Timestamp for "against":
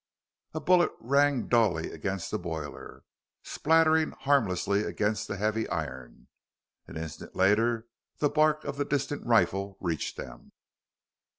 1.91-2.31, 4.83-5.27